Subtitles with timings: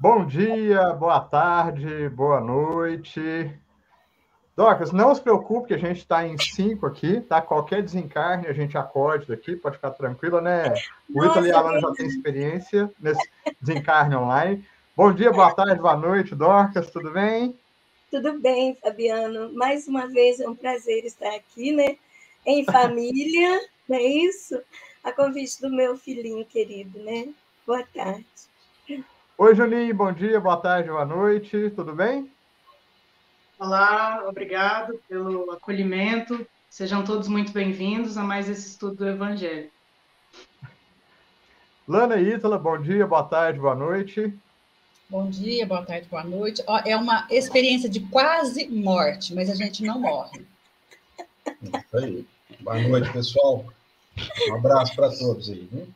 [0.00, 3.20] Bom dia, boa tarde, boa noite.
[4.56, 7.42] Docas, não se preocupe que a gente está em cinco aqui, tá?
[7.42, 10.72] Qualquer desencarne a gente acorde daqui, pode ficar tranquila, né?
[11.14, 13.20] O Ítalo e a Alana já têm experiência nesse
[13.60, 14.64] desencarne online.
[14.96, 17.54] Bom dia, boa tarde, boa noite, Dorcas, tudo bem?
[18.10, 19.52] Tudo bem, Fabiano.
[19.52, 21.98] Mais uma vez é um prazer estar aqui, né?
[22.46, 24.58] Em família, não é isso?
[25.04, 27.28] A convite do meu filhinho querido, né?
[27.66, 28.49] Boa tarde.
[29.42, 32.30] Oi, Juninho, bom dia, boa tarde, boa noite, tudo bem?
[33.58, 36.46] Olá, obrigado pelo acolhimento.
[36.68, 39.70] Sejam todos muito bem-vindos a mais esse estudo do Evangelho.
[41.88, 44.30] Lana e Ítala, bom dia, boa tarde, boa noite.
[45.08, 46.62] Bom dia, boa tarde, boa noite.
[46.84, 50.46] é uma experiência de quase morte, mas a gente não morre.
[51.62, 52.26] Isso aí.
[52.60, 53.64] Boa noite, pessoal.
[54.50, 55.66] Um abraço para todos aí.
[55.72, 55.88] Viu?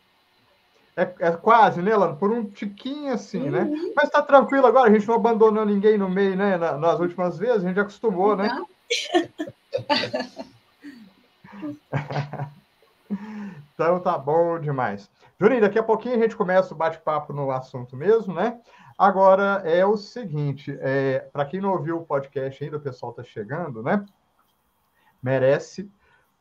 [0.96, 2.16] É, é quase, né, Lano?
[2.16, 3.62] Por um tiquinho assim, né?
[3.62, 3.70] uhum.
[3.70, 3.92] né?
[3.96, 6.56] Mas tá tranquilo agora, a gente não abandonou ninguém no meio, né?
[6.56, 8.64] nas últimas vezes, a gente acostumou, né?
[13.74, 15.10] então tá bom demais.
[15.40, 18.60] Juninho, daqui a pouquinho a gente começa o bate-papo no assunto mesmo, né?
[18.96, 23.24] Agora é o seguinte: é, para quem não ouviu o podcast ainda, o pessoal tá
[23.24, 24.06] chegando, né?
[25.20, 25.90] Merece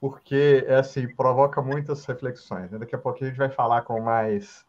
[0.03, 2.69] porque é assim, provoca muitas reflexões.
[2.69, 2.77] Né?
[2.77, 4.65] Daqui a pouquinho a gente vai falar com mais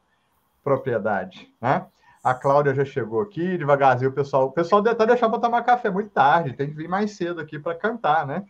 [0.63, 1.53] propriedade.
[1.61, 1.85] Né?
[2.23, 4.47] A Cláudia já chegou aqui, devagarzinho, o pessoal.
[4.47, 7.41] O pessoal deve até deixar para tomar café muito tarde, tem que vir mais cedo
[7.41, 8.45] aqui para cantar, né?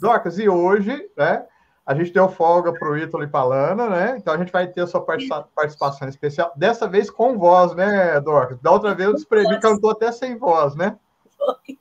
[0.00, 1.46] Docas, e hoje, né?
[1.86, 4.16] A gente deu folga para o Ítalo e para Lana, né?
[4.16, 8.58] Então a gente vai ter a sua participação especial, dessa vez com voz, né, Docas?
[8.58, 10.98] Da outra vez o Esprevi cantou até sem voz, né?
[11.36, 11.78] Foi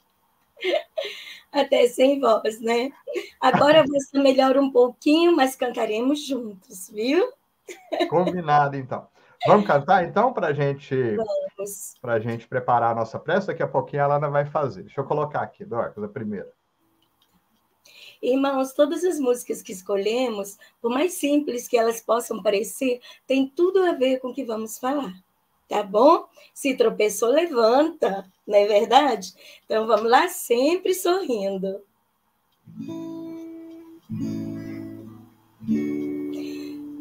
[1.62, 2.92] até sem voz, né?
[3.40, 7.32] Agora você melhora um pouquinho, mas cantaremos juntos, viu?
[8.10, 9.08] Combinado, então.
[9.46, 10.96] Vamos cantar, então, para gente,
[12.04, 13.48] a gente preparar a nossa prece?
[13.48, 14.84] Daqui a pouquinho a Lana vai fazer.
[14.84, 16.52] Deixa eu colocar aqui, Dorcas, a primeira.
[18.22, 23.84] Irmãos, todas as músicas que escolhemos, por mais simples que elas possam parecer, tem tudo
[23.84, 25.14] a ver com o que vamos falar
[25.68, 26.26] tá bom?
[26.54, 29.34] Se tropeçou, levanta, não é verdade?
[29.66, 31.82] Então vamos lá, sempre sorrindo.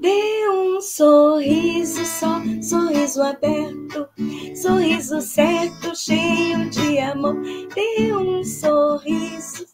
[0.00, 4.08] Dê um sorriso só, sorriso aberto,
[4.54, 7.36] sorriso certo, cheio de amor.
[7.74, 9.66] Dê um sorriso,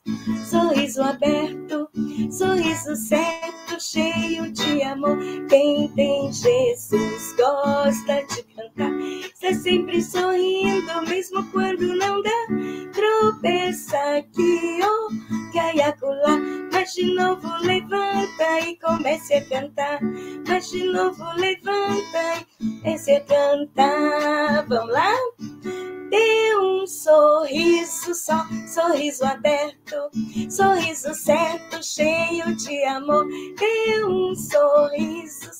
[0.49, 1.89] sorriso aberto,
[2.31, 5.19] sorriso certo, cheio de amor.
[5.49, 8.42] Quem tem Jesus gosta de
[9.73, 12.31] sempre sorrindo, mesmo quando não dá.
[12.93, 16.39] Tropeça aqui, oh, cai acolá,
[16.83, 20.01] mas de novo levanta e comece a cantar
[20.49, 22.45] mas de novo levanta
[22.85, 24.65] e se canta.
[24.69, 25.13] Vamos lá?
[26.11, 29.97] Dê um sorriso só, sorriso aberto,
[30.51, 33.27] sorriso certo, cheio de amor.
[33.59, 35.51] Dê um sorriso,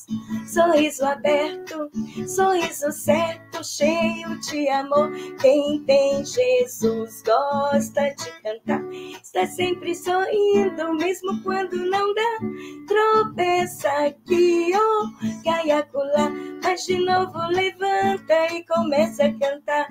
[0.45, 1.89] sorriso aberto,
[2.27, 5.11] sorriso certo, cheio de amor.
[5.41, 8.83] Quem tem Jesus gosta de cantar,
[9.23, 11.12] está sempre sorrindo, mesmo
[11.43, 12.39] quando não dá.
[12.87, 16.31] Tropeça aqui, oh, cai acolá,
[16.63, 19.87] mas de novo levanta e começa a cantar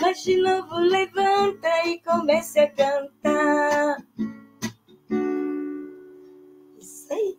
[0.00, 3.96] mas de novo levanta e comece a cantar.
[6.78, 7.38] Isso aí.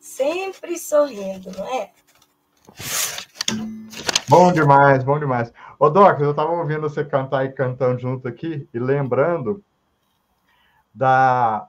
[0.00, 1.92] Sempre sorrindo, não é?
[4.28, 5.52] Bom demais, bom demais.
[5.78, 9.62] Ô, Doc, eu estava ouvindo você cantar e cantando junto aqui e lembrando
[10.94, 11.68] da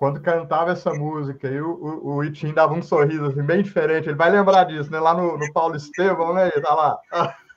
[0.00, 4.08] quando cantava essa música e o, o, o Itim dava um sorriso assim, bem diferente.
[4.08, 4.98] Ele vai lembrar disso, né?
[4.98, 6.48] Lá no, no Paulo Estevão, né?
[6.48, 6.98] Ele tá lá.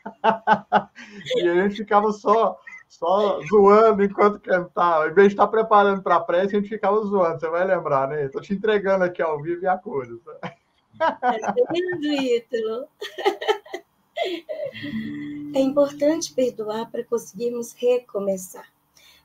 [1.38, 2.60] e a gente ficava só,
[2.90, 5.08] só zoando enquanto cantava.
[5.08, 7.40] Em vez de estar preparando para a prece, a gente ficava zoando.
[7.40, 8.26] Você vai lembrar, né?
[8.26, 10.20] Estou te entregando aqui ao vivo e a cores.
[15.56, 18.68] É importante perdoar para conseguirmos recomeçar,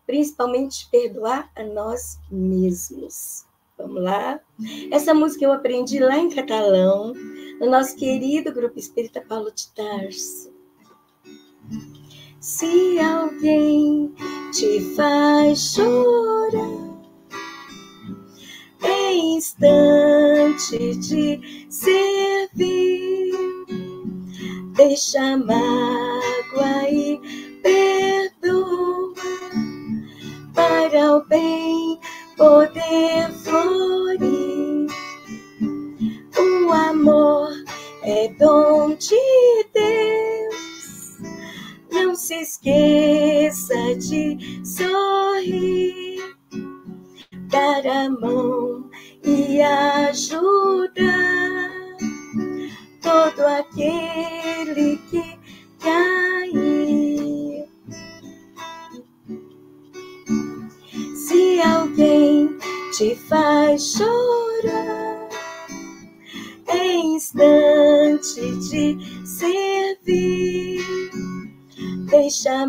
[0.08, 3.44] principalmente perdoar a nós mesmos.
[3.76, 4.40] Vamos lá?
[4.90, 7.12] Essa música eu aprendi lá em catalão,
[7.60, 10.50] no nosso querido grupo Espírita Paulo de Tarso.
[12.40, 14.14] Se alguém
[14.50, 16.88] te faz chorar,
[18.82, 23.36] em instante de servir,
[24.74, 27.20] deixa a mágoa e
[30.88, 32.00] para o bem
[32.36, 34.86] poder florir.
[36.38, 37.50] O amor
[38.02, 39.16] é dom de
[39.74, 40.58] Deus
[42.16, 46.36] se esqueça de sorrir,
[47.48, 48.90] dar a mão
[49.24, 50.96] e ajudar
[53.00, 55.38] todo aquele que
[55.80, 56.27] cair.
[61.60, 62.56] Alguém
[62.96, 65.28] te faz chorar,
[66.68, 70.84] é instante de servir.
[72.10, 72.66] Deixa a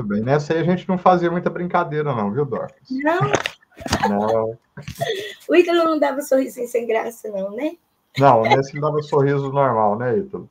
[0.00, 0.22] muito bem.
[0.22, 2.88] Nessa aí a gente não fazia muita brincadeira, não, viu, Dorcas?
[2.90, 3.20] Não,
[4.08, 4.58] Não,
[5.48, 7.76] o Ítalo não dava sorrisinho sem graça, não, né?
[8.18, 10.48] não nesse ele dava sorriso normal, né, Ítalo?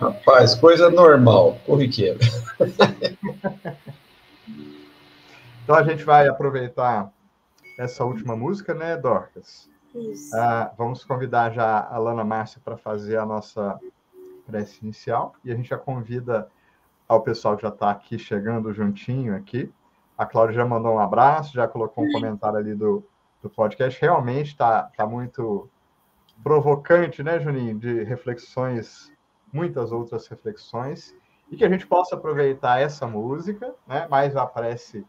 [0.00, 2.18] Rapaz, coisa normal, corriqueira.
[5.62, 7.12] Então a gente vai aproveitar
[7.78, 9.70] essa última música, né, Dorcas?
[9.94, 10.36] Isso.
[10.36, 13.78] Ah, vamos convidar já a Lana Márcia para fazer a nossa
[14.46, 16.50] prece inicial e a gente já convida
[17.10, 19.68] ao pessoal que já está aqui chegando juntinho aqui.
[20.16, 23.04] A Cláudia já mandou um abraço, já colocou um comentário ali do,
[23.42, 24.00] do podcast.
[24.00, 25.68] Realmente está tá muito
[26.40, 27.76] provocante, né, Juninho?
[27.76, 29.12] De reflexões,
[29.52, 31.12] muitas outras reflexões,
[31.50, 35.04] e que a gente possa aproveitar essa música, né, mais a prece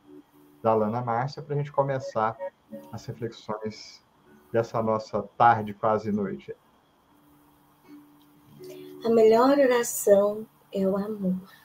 [0.63, 2.35] da Lana Márcia, para a gente começar
[2.91, 4.03] as reflexões
[4.51, 6.55] dessa nossa tarde, quase noite.
[9.05, 11.60] A melhor oração é o amor.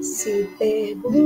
[0.00, 1.16] Se pergunto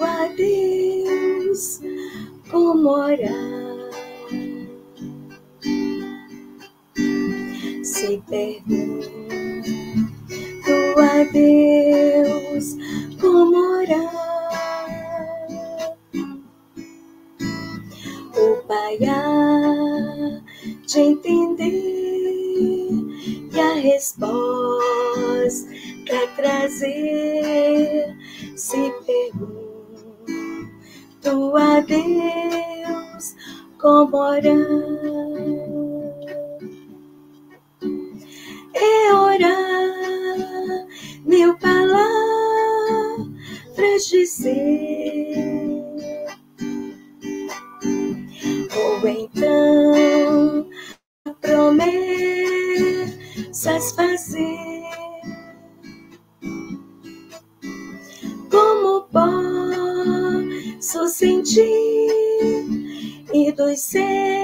[0.00, 1.82] a Deus
[2.50, 3.90] como orar,
[7.82, 9.02] se pergunto
[10.96, 12.78] a Deus
[13.20, 14.08] como orar,
[18.34, 20.40] o Pai há
[20.86, 22.23] de entender
[23.54, 24.34] e a resposta
[26.34, 28.16] trazer
[28.56, 29.56] se pergunto
[31.56, 33.36] a Deus
[33.80, 34.52] como orar.
[38.74, 40.86] É orar
[41.24, 42.04] mil palavras
[44.10, 45.84] dizer.
[48.76, 50.68] Ou então
[51.40, 53.13] promessas
[53.92, 54.82] fazer.
[58.50, 61.64] Como posso sentir
[63.32, 64.43] e dos céus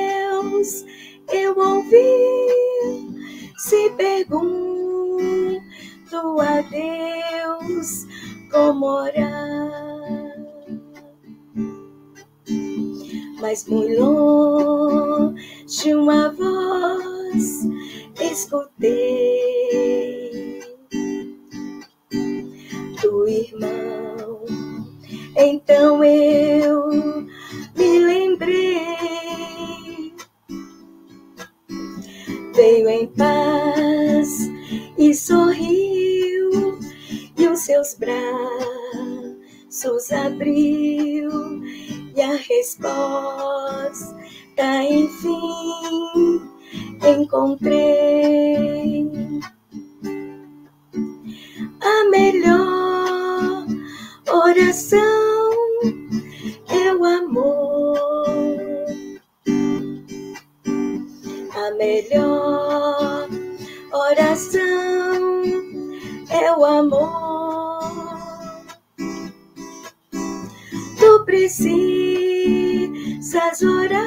[73.31, 74.03] precisas orar,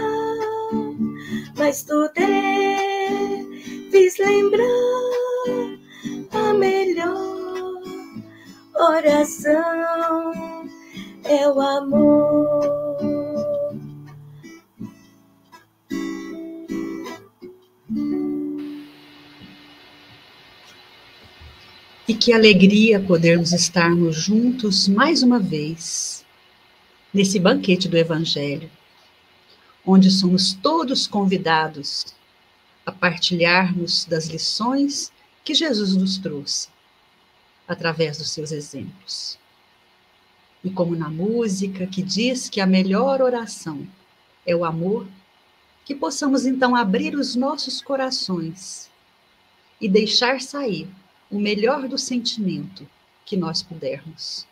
[1.58, 4.68] mas tu deves lembrar
[6.32, 7.82] a melhor
[8.75, 10.34] oração
[11.24, 12.74] é o amor.
[22.06, 26.25] E que alegria podermos estarmos juntos mais uma vez
[27.13, 28.70] nesse banquete do Evangelho,
[29.86, 32.13] onde somos todos convidados
[32.86, 35.12] a partilharmos das lições
[35.44, 36.70] que Jesus nos trouxe
[37.68, 39.38] através dos seus exemplos.
[40.63, 43.86] E como na música que diz que a melhor oração
[44.46, 45.08] é o amor,
[45.86, 48.90] que possamos então abrir os nossos corações
[49.82, 50.88] e deixar sair
[51.30, 52.88] o melhor do sentimento
[53.25, 54.48] que nós pudermos,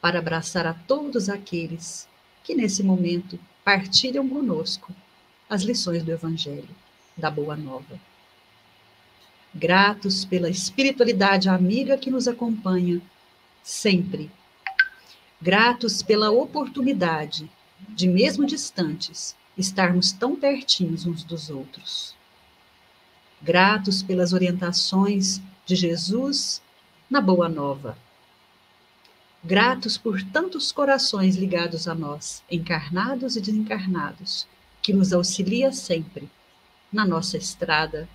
[0.00, 2.08] para abraçar a todos aqueles
[2.44, 4.94] que nesse momento partilham conosco
[5.50, 6.68] as lições do Evangelho,
[7.16, 7.98] da Boa Nova.
[9.52, 13.02] Gratos pela espiritualidade amiga que nos acompanha
[13.64, 14.30] sempre.
[15.42, 17.50] Gratos pela oportunidade
[17.88, 22.14] de, mesmo distantes, estarmos tão pertinhos uns dos outros.
[23.42, 26.62] Gratos pelas orientações de Jesus
[27.10, 27.98] na Boa Nova.
[29.44, 34.46] Gratos por tantos corações ligados a nós, encarnados e desencarnados,
[34.82, 36.28] que nos auxilia sempre
[36.92, 38.08] na nossa estrada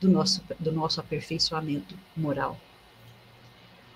[0.00, 2.58] do nosso, do nosso aperfeiçoamento moral.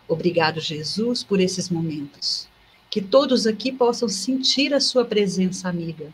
[0.09, 2.49] Obrigado, Jesus, por esses momentos.
[2.91, 6.12] Que todos aqui possam sentir a sua presença amiga.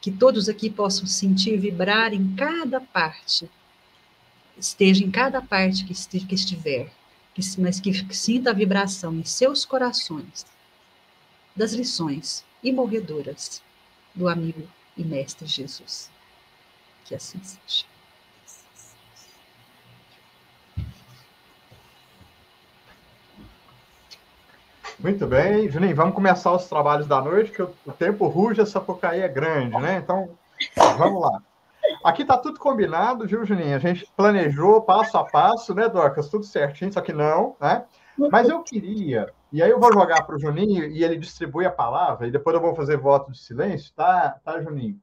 [0.00, 3.48] Que todos aqui possam sentir vibrar em cada parte
[4.58, 6.92] esteja em cada parte que estiver,
[7.58, 10.46] mas que sinta a vibração em seus corações
[11.56, 13.62] das lições imorredoras
[14.14, 16.10] do amigo e mestre Jesus.
[17.04, 17.84] Que assim seja.
[24.98, 29.20] Muito bem, Juninho, vamos começar os trabalhos da noite, que o tempo ruge, essa Sapucaí
[29.20, 29.98] é grande, né?
[29.98, 30.30] Então,
[30.96, 31.42] vamos lá.
[32.04, 33.74] Aqui tá tudo combinado, viu, Juninho?
[33.74, 36.28] A gente planejou passo a passo, né, Dorcas?
[36.28, 37.86] Tudo certinho, só que não, né?
[38.30, 41.70] Mas eu queria, e aí eu vou jogar para o Juninho e ele distribui a
[41.70, 45.00] palavra, e depois eu vou fazer voto de silêncio, tá, tá Juninho?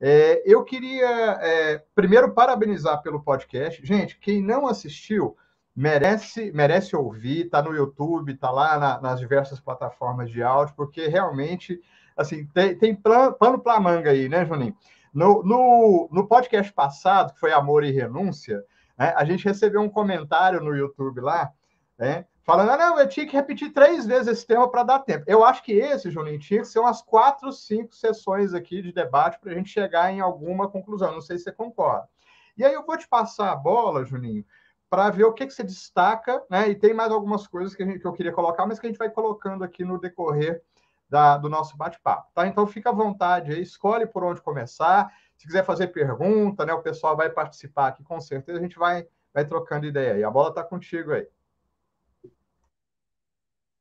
[0.00, 1.08] É, eu queria,
[1.42, 3.84] é, primeiro, parabenizar pelo podcast.
[3.84, 5.36] Gente, quem não assistiu,
[5.74, 11.08] merece merece ouvir, tá no YouTube, tá lá na, nas diversas plataformas de áudio, porque
[11.08, 11.80] realmente,
[12.16, 14.76] assim, tem, tem pano para manga aí, né, Juninho?
[15.12, 18.64] No, no, no podcast passado, que foi Amor e Renúncia,
[18.96, 21.52] né, a gente recebeu um comentário no YouTube lá,
[21.98, 25.24] né, falando, ah, não, eu tinha que repetir três vezes esse tema para dar tempo.
[25.26, 29.38] Eu acho que esse, Juninho, tinha que ser umas quatro, cinco sessões aqui de debate
[29.38, 31.12] para a gente chegar em alguma conclusão.
[31.12, 32.08] Não sei se você concorda.
[32.56, 34.44] E aí eu vou te passar a bola, Juninho,
[34.88, 36.68] para ver o que, que você destaca, né?
[36.68, 38.98] E tem mais algumas coisas que, gente, que eu queria colocar, mas que a gente
[38.98, 40.62] vai colocando aqui no decorrer
[41.08, 42.46] da, do nosso bate-papo, tá?
[42.46, 45.12] Então fica à vontade aí, escolhe por onde começar.
[45.36, 46.72] Se quiser fazer pergunta, né?
[46.72, 50.24] O pessoal vai participar aqui, com certeza a gente vai, vai trocando ideia aí.
[50.24, 51.26] A bola está contigo aí.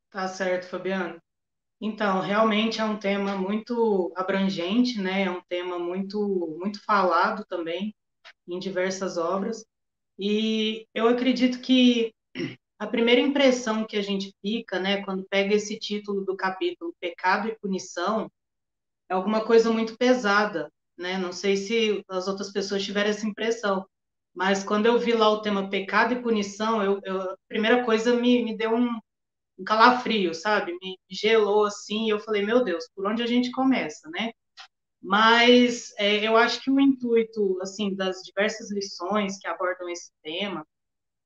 [0.10, 1.22] Tá certo, Fabiano.
[1.80, 5.24] Então, realmente é um tema muito abrangente, né?
[5.24, 7.96] É um tema muito muito falado também
[8.48, 9.66] em diversas obras.
[10.18, 12.14] E eu acredito que
[12.80, 17.48] a primeira impressão que a gente fica, né, quando pega esse título do capítulo Pecado
[17.48, 18.32] e Punição,
[19.10, 21.18] é alguma coisa muito pesada, né?
[21.18, 23.86] Não sei se as outras pessoas tiveram essa impressão,
[24.34, 28.14] mas quando eu vi lá o tema Pecado e Punição, eu, eu a primeira coisa
[28.16, 29.00] me, me deu um,
[29.58, 30.78] um calafrio, sabe?
[30.82, 34.32] Me gelou assim, e eu falei, meu Deus, por onde a gente começa, né?
[35.02, 40.66] Mas é, eu acho que o intuito, assim, das diversas lições que abordam esse tema,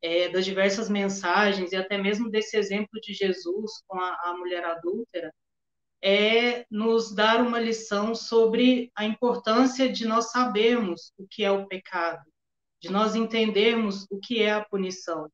[0.02, 4.64] é, das diversas mensagens e até mesmo desse exemplo de Jesus com a, a mulher
[4.66, 5.34] adúltera,
[6.04, 11.68] é nos dar uma lição sobre a importância de nós sabermos o que é o
[11.68, 12.26] pecado,
[12.82, 15.30] de nós entendermos o que é a punição,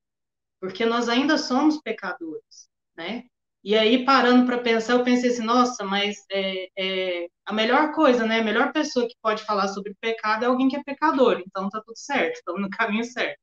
[0.59, 3.23] porque nós ainda somos pecadores, né?
[3.63, 8.25] E aí, parando para pensar, eu pensei assim, nossa, mas é, é, a melhor coisa,
[8.25, 8.39] né?
[8.39, 11.81] A melhor pessoa que pode falar sobre pecado é alguém que é pecador, então tá
[11.85, 13.39] tudo certo, estamos no caminho certo.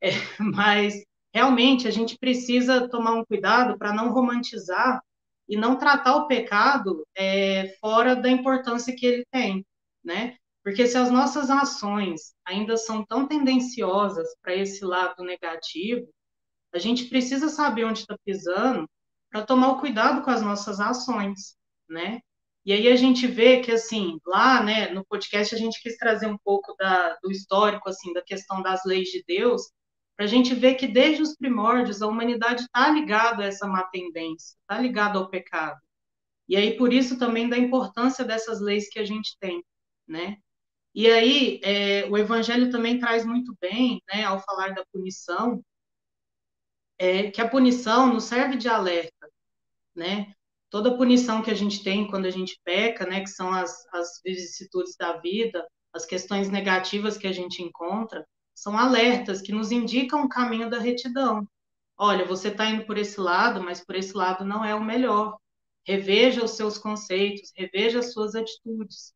[0.00, 5.02] É, mas realmente a gente precisa tomar um cuidado para não romantizar
[5.48, 9.64] e não tratar o pecado é, fora da importância que ele tem,
[10.04, 10.36] né?
[10.62, 16.06] Porque se as nossas ações ainda são tão tendenciosas para esse lado negativo,
[16.72, 18.88] a gente precisa saber onde está pisando
[19.30, 21.56] para tomar o cuidado com as nossas ações,
[21.88, 22.20] né?
[22.64, 26.26] E aí a gente vê que, assim, lá, né, no podcast a gente quis trazer
[26.26, 29.70] um pouco da, do histórico, assim, da questão das leis de Deus,
[30.18, 33.84] para a gente ver que desde os primórdios a humanidade está ligada a essa má
[33.84, 35.80] tendência, está ligada ao pecado.
[36.48, 39.64] E aí por isso também da importância dessas leis que a gente tem,
[40.06, 40.36] né?
[40.92, 45.62] E aí é, o Evangelho também traz muito bem, né, ao falar da punição,
[46.98, 49.30] é, que a punição nos serve de alerta,
[49.94, 50.34] né?
[50.70, 54.20] toda punição que a gente tem quando a gente peca, né, que são as, as
[54.24, 58.26] vicissitudes da vida, as questões negativas que a gente encontra,
[58.58, 61.46] são alertas que nos indicam o caminho da retidão.
[61.96, 65.38] Olha, você está indo por esse lado, mas por esse lado não é o melhor.
[65.86, 69.12] Reveja os seus conceitos, reveja as suas atitudes,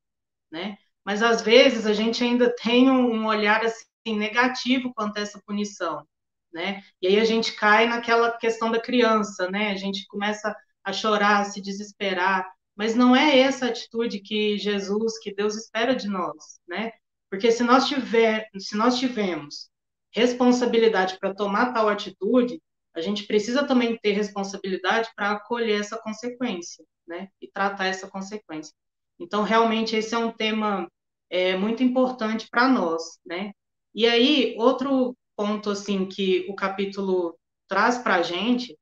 [0.50, 0.78] né?
[1.04, 6.06] Mas às vezes a gente ainda tem um olhar assim negativo quanto a essa punição,
[6.52, 6.82] né?
[7.00, 9.72] E aí a gente cai naquela questão da criança, né?
[9.72, 15.18] A gente começa a chorar, a se desesperar, mas não é essa atitude que Jesus,
[15.18, 16.92] que Deus espera de nós, né?
[17.32, 19.70] Porque se nós tiver, se nós tivermos
[20.10, 22.60] responsabilidade para tomar tal atitude,
[22.94, 27.30] a gente precisa também ter responsabilidade para acolher essa consequência, né?
[27.40, 28.74] E tratar essa consequência.
[29.18, 30.86] Então, realmente, esse é um tema
[31.30, 33.52] é, muito importante para nós, né?
[33.94, 37.34] E aí, outro ponto, assim, que o capítulo
[37.66, 38.78] traz para a gente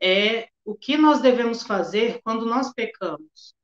[0.00, 3.54] é o que nós devemos fazer quando nós pecamos.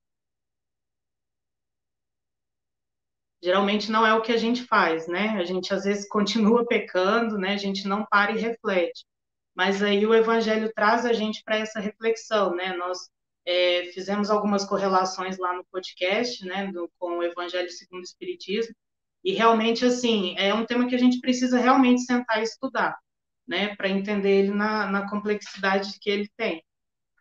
[3.43, 5.31] Geralmente não é o que a gente faz, né?
[5.39, 7.55] A gente às vezes continua pecando, né?
[7.55, 9.05] A gente não para e reflete.
[9.55, 12.75] Mas aí o evangelho traz a gente para essa reflexão, né?
[12.77, 12.99] Nós
[13.49, 18.75] é, fizemos algumas correlações lá no podcast, né, do, com o Evangelho segundo o Espiritismo,
[19.25, 22.99] e realmente, assim, é um tema que a gente precisa realmente sentar e estudar,
[23.47, 26.63] né, para entender ele na, na, complexidade que ele tem.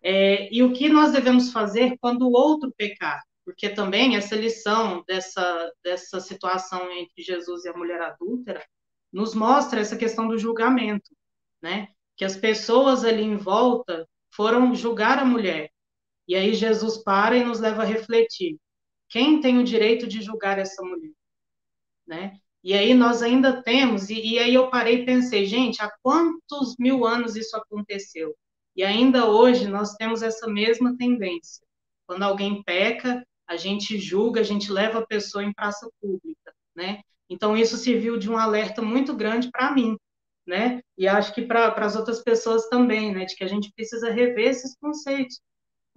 [0.03, 3.23] É, e o que nós devemos fazer quando o outro pecar?
[3.47, 8.61] Porque também essa lição dessa, dessa situação entre Jesus e a mulher adúltera
[9.09, 11.15] nos mostra essa questão do julgamento,
[11.61, 11.87] né?
[12.17, 15.71] Que as pessoas ali em volta foram julgar a mulher,
[16.27, 18.57] e aí Jesus para e nos leva a refletir.
[19.07, 21.13] Quem tem o direito de julgar essa mulher?
[22.05, 22.37] Né?
[22.61, 26.75] E aí nós ainda temos, e, e aí eu parei e pensei, gente, há quantos
[26.77, 28.35] mil anos isso aconteceu?
[28.75, 31.65] E ainda hoje nós temos essa mesma tendência.
[32.05, 37.01] Quando alguém peca, a gente julga, a gente leva a pessoa em praça pública, né?
[37.29, 39.97] Então isso serviu de um alerta muito grande para mim,
[40.45, 40.81] né?
[40.97, 43.25] E acho que para as outras pessoas também, né?
[43.25, 45.41] De que a gente precisa rever esses conceitos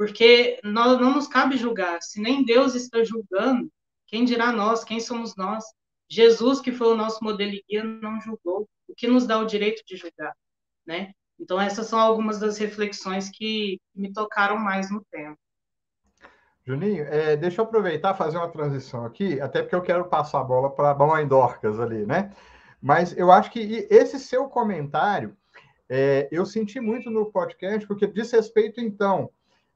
[0.01, 2.01] porque nós, não nos cabe julgar.
[2.01, 3.71] Se nem Deus está julgando,
[4.07, 4.83] quem dirá nós?
[4.83, 5.63] Quem somos nós?
[6.09, 8.67] Jesus, que foi o nosso modelo e guia, não julgou.
[8.89, 10.35] O que nos dá o direito de julgar,
[10.87, 11.13] né?
[11.39, 15.37] Então, essas são algumas das reflexões que me tocaram mais no tema.
[16.67, 20.45] Juninho, é, deixa eu aproveitar fazer uma transição aqui, até porque eu quero passar a
[20.45, 22.33] bola para a Mãe Dorcas ali, né?
[22.81, 25.37] Mas eu acho que esse seu comentário
[25.89, 29.31] é, eu senti muito no podcast, porque diz respeito, então,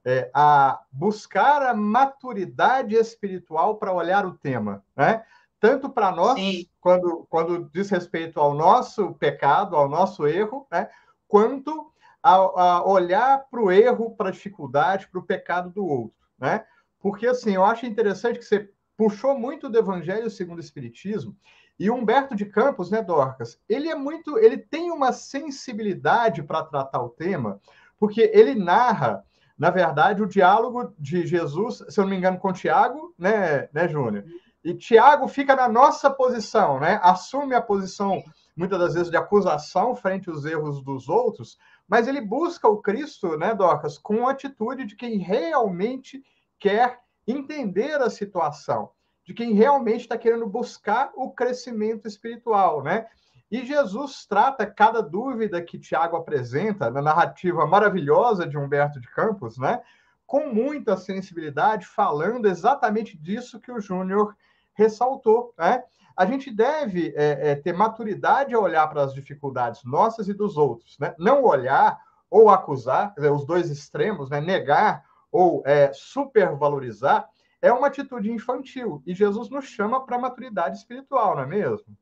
[0.04, 5.24] é, a buscar a maturidade espiritual para olhar o tema, né?
[5.58, 6.38] Tanto para nós,
[6.78, 10.90] quando, quando diz respeito ao nosso pecado, ao nosso erro, né?
[11.26, 11.90] quanto
[12.22, 16.64] a, a olhar para o erro, para a dificuldade, para o pecado do outro, né?
[17.04, 21.36] Porque, assim, eu acho interessante que você puxou muito do Evangelho segundo o Espiritismo,
[21.78, 27.02] e Humberto de Campos, né, Dorcas, ele é muito, ele tem uma sensibilidade para tratar
[27.02, 27.60] o tema,
[27.98, 29.22] porque ele narra
[29.56, 33.86] na verdade, o diálogo de Jesus, se eu não me engano, com Tiago, né, né,
[33.86, 34.24] Júnior?
[34.64, 36.98] E Tiago fica na nossa posição, né?
[37.02, 38.20] Assume a posição,
[38.56, 43.36] muitas das vezes, de acusação frente aos erros dos outros, mas ele busca o Cristo,
[43.36, 46.20] né, Docas, com a atitude de quem realmente
[46.58, 48.90] quer entender a situação,
[49.24, 53.06] de quem realmente está querendo buscar o crescimento espiritual, né?
[53.50, 59.58] E Jesus trata cada dúvida que Tiago apresenta na narrativa maravilhosa de Humberto de Campos,
[59.58, 59.80] né?
[60.26, 64.36] Com muita sensibilidade, falando exatamente disso que o Júnior
[64.74, 65.84] ressaltou, né?
[66.16, 70.56] A gente deve é, é, ter maturidade a olhar para as dificuldades nossas e dos
[70.56, 71.14] outros, né?
[71.18, 71.98] Não olhar
[72.30, 74.40] ou acusar, dizer, os dois extremos, né?
[74.40, 77.28] Negar ou é, supervalorizar
[77.60, 79.02] é uma atitude infantil.
[79.04, 81.98] E Jesus nos chama para maturidade espiritual, não é mesmo?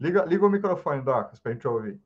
[0.00, 2.00] Liga, liga o microfone, Docas, para a gente ouvir.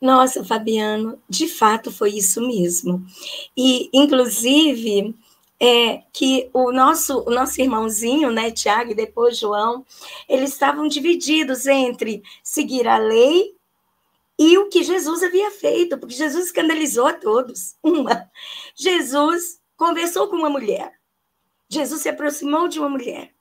[0.00, 3.04] Nossa, Fabiano, de fato foi isso mesmo.
[3.54, 5.14] E, inclusive,
[5.60, 9.84] é, que o nosso, o nosso irmãozinho, né, Tiago, e depois João,
[10.26, 13.59] eles estavam divididos entre seguir a lei
[14.42, 17.76] e o que Jesus havia feito, porque Jesus escandalizou a todos.
[17.84, 18.26] Uma,
[18.74, 20.94] Jesus conversou com uma mulher.
[21.68, 23.34] Jesus se aproximou de uma mulher.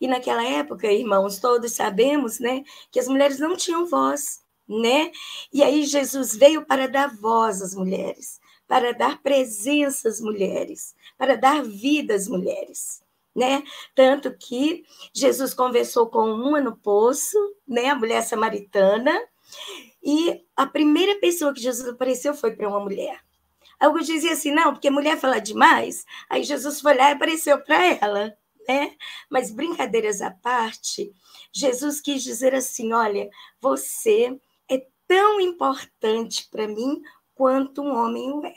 [0.00, 5.10] E naquela época, irmãos, todos sabemos, né, que as mulheres não tinham voz, né?
[5.52, 11.36] E aí Jesus veio para dar voz às mulheres, para dar presença às mulheres, para
[11.36, 13.02] dar vida às mulheres.
[13.34, 13.64] Né?
[13.96, 19.12] Tanto que Jesus conversou com uma no poço, né, a mulher samaritana,
[20.08, 23.20] e a primeira pessoa que Jesus apareceu foi para uma mulher.
[23.80, 26.04] Alguns diziam assim, não, porque mulher fala demais.
[26.30, 28.32] Aí Jesus foi lá e apareceu para ela,
[28.68, 28.96] né?
[29.28, 31.12] Mas brincadeiras à parte,
[31.52, 33.28] Jesus quis dizer assim: olha,
[33.60, 34.38] você
[34.70, 37.02] é tão importante para mim
[37.34, 38.54] quanto um homem o é.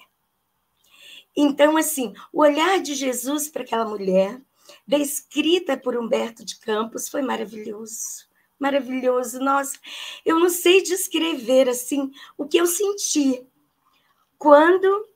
[1.35, 4.39] Então, assim, o olhar de Jesus para aquela mulher,
[4.85, 8.28] descrita por Humberto de Campos, foi maravilhoso.
[8.59, 9.39] Maravilhoso.
[9.39, 9.79] Nossa,
[10.25, 13.47] eu não sei descrever assim o que eu senti
[14.37, 15.07] quando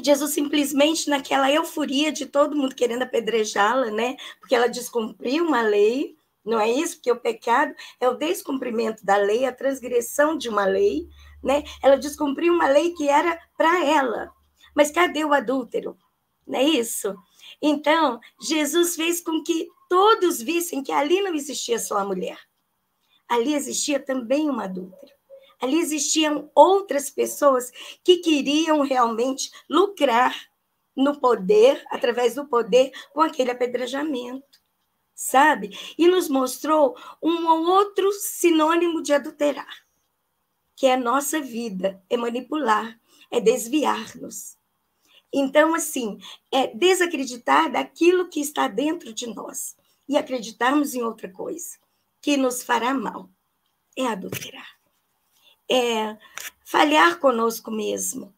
[0.00, 4.16] Jesus simplesmente naquela euforia de todo mundo querendo apedrejá-la, né?
[4.38, 6.96] Porque ela descumpriu uma lei, não é isso?
[6.96, 11.08] Porque o pecado é o descumprimento da lei, a transgressão de uma lei,
[11.42, 11.64] né?
[11.82, 14.30] Ela descumpriu uma lei que era para ela.
[14.74, 15.96] Mas cadê o adúltero?
[16.46, 17.16] Não é isso?
[17.60, 22.38] Então, Jesus fez com que todos vissem que ali não existia só a mulher.
[23.28, 25.14] Ali existia também uma adúltera.
[25.60, 27.70] Ali existiam outras pessoas
[28.04, 30.34] que queriam realmente lucrar
[30.94, 34.60] no poder, através do poder, com aquele apedrejamento,
[35.14, 35.76] sabe?
[35.98, 39.84] E nos mostrou um outro sinônimo de adulterar,
[40.74, 42.98] que é a nossa vida, é manipular,
[43.30, 44.56] é desviar-nos.
[45.32, 46.18] Então, assim,
[46.52, 49.76] é desacreditar daquilo que está dentro de nós
[50.08, 51.76] e acreditarmos em outra coisa
[52.26, 53.30] que nos fará mal.
[53.96, 54.76] É adulterar
[55.70, 56.18] é,
[56.64, 58.34] falhar conosco mesmo.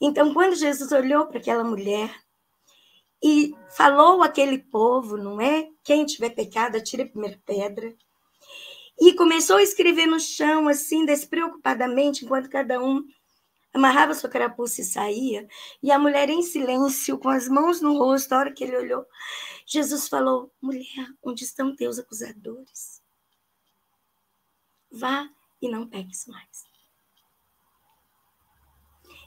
[0.00, 2.14] Então, quando Jesus olhou para aquela mulher
[3.20, 5.68] e falou àquele povo, não é?
[5.82, 7.92] Quem tiver pecado, atire a primeira pedra.
[8.96, 13.04] E começou a escrever no chão, assim, despreocupadamente, enquanto cada um
[13.74, 15.48] amarrava sua carapuça e saía.
[15.82, 19.04] E a mulher em silêncio, com as mãos no rosto, a hora que ele olhou,
[19.66, 23.04] Jesus falou: Mulher, onde estão teus acusadores?
[24.96, 25.28] Vá
[25.60, 26.64] e não peques mais.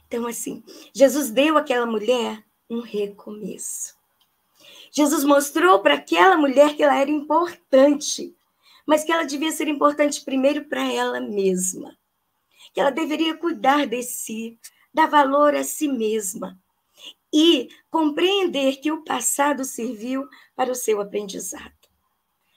[0.08, 3.96] Então, assim, Jesus deu àquela mulher um recomeço.
[4.92, 8.36] Jesus mostrou para aquela mulher que ela era importante,
[8.88, 11.96] mas que ela devia ser importante primeiro para ela mesma.
[12.74, 14.60] Que ela deveria cuidar de si,
[14.92, 16.60] dar valor a si mesma
[17.32, 21.72] e compreender que o passado serviu para o seu aprendizado.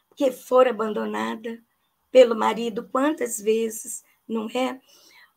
[0.09, 1.63] Porque for abandonada,
[2.13, 4.81] pelo marido quantas vezes, não é?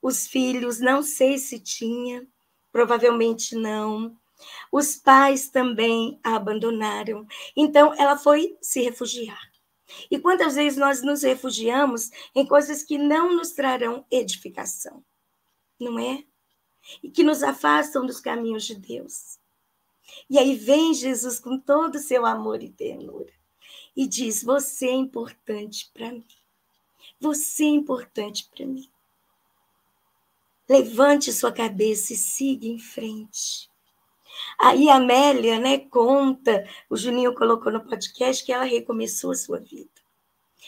[0.01, 2.27] Os filhos, não sei se tinha,
[2.71, 4.15] provavelmente não.
[4.71, 7.25] Os pais também a abandonaram.
[7.55, 9.39] Então, ela foi se refugiar.
[10.11, 15.03] E quantas vezes nós nos refugiamos em coisas que não nos trarão edificação,
[15.79, 16.23] não é?
[17.01, 19.39] E que nos afastam dos caminhos de Deus.
[20.29, 23.33] E aí vem Jesus com todo o seu amor e ternura
[23.95, 26.25] e diz: Você é importante para mim.
[27.19, 28.89] Você é importante para mim.
[30.67, 33.69] Levante sua cabeça e siga em frente.
[34.60, 39.60] Aí a Amélia, né, conta, o Juninho colocou no podcast que ela recomeçou a sua
[39.60, 39.89] vida.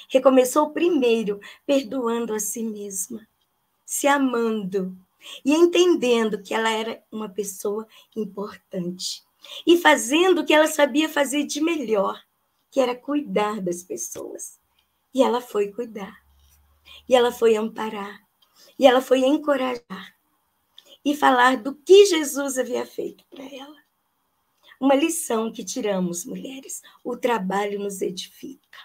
[0.09, 3.27] Recomeçou primeiro perdoando a si mesma,
[3.85, 4.95] se amando
[5.43, 9.23] e entendendo que ela era uma pessoa importante
[9.65, 12.21] e fazendo o que ela sabia fazer de melhor,
[12.71, 14.59] que era cuidar das pessoas.
[15.13, 16.26] E ela foi cuidar
[17.07, 18.21] e ela foi amparar,
[18.77, 20.15] e ela foi encorajar
[21.03, 23.77] e falar do que Jesus havia feito para ela.
[24.79, 28.77] Uma lição que tiramos, mulheres: o trabalho nos edifica.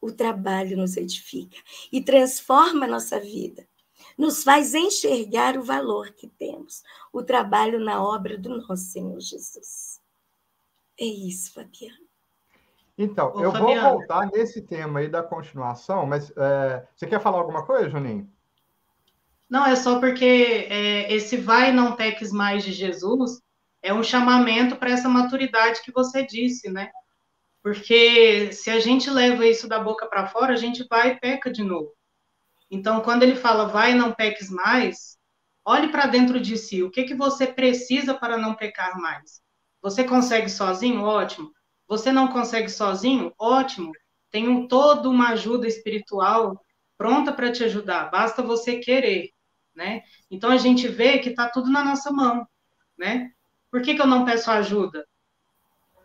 [0.00, 1.56] O trabalho nos edifica
[1.92, 3.66] e transforma a nossa vida.
[4.18, 10.00] Nos faz enxergar o valor que temos, o trabalho na obra do nosso Senhor Jesus.
[10.98, 12.13] É isso, Fabiana.
[12.96, 17.38] Então, Ô, eu vou voltar nesse tema aí da continuação, mas é, você quer falar
[17.38, 18.30] alguma coisa, Juninho?
[19.50, 23.42] Não, é só porque é, esse vai não peques mais de Jesus
[23.84, 26.90] é um chamamento para essa maturidade que você disse, né?
[27.62, 31.52] Porque se a gente leva isso da boca para fora, a gente vai e peca
[31.52, 31.92] de novo.
[32.70, 35.18] Então, quando ele fala vai não peques mais,
[35.62, 36.82] olhe para dentro de si.
[36.82, 39.42] O que, que você precisa para não pecar mais?
[39.82, 41.02] Você consegue sozinho?
[41.02, 41.52] Ótimo.
[41.86, 43.32] Você não consegue sozinho?
[43.38, 43.92] Ótimo.
[44.30, 46.60] Tem um, toda uma ajuda espiritual
[46.96, 48.10] pronta para te ajudar.
[48.10, 49.30] Basta você querer,
[49.74, 50.02] né?
[50.30, 52.46] Então a gente vê que está tudo na nossa mão,
[52.96, 53.30] né?
[53.70, 55.06] Por que, que eu não peço ajuda?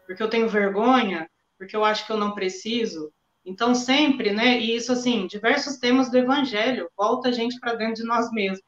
[0.06, 1.30] Porque eu tenho vergonha?
[1.58, 3.12] Porque eu acho que eu não preciso?
[3.46, 4.60] Então sempre, né?
[4.60, 8.62] E isso assim, diversos temas do Evangelho volta a gente para dentro de nós mesmos.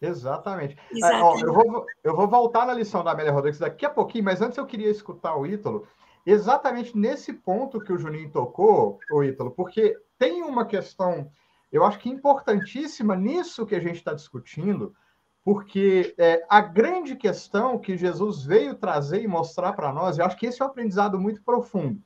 [0.00, 0.76] Exatamente.
[1.02, 4.24] É, ó, eu, vou, eu vou voltar na lição da Amélia Rodrigues daqui a pouquinho,
[4.24, 5.86] mas antes eu queria escutar o Ítalo,
[6.24, 11.30] exatamente nesse ponto que o Juninho tocou, o Ítalo, porque tem uma questão,
[11.72, 14.94] eu acho que importantíssima nisso que a gente está discutindo,
[15.42, 20.36] porque é, a grande questão que Jesus veio trazer e mostrar para nós, eu acho
[20.36, 22.02] que esse é um aprendizado muito profundo,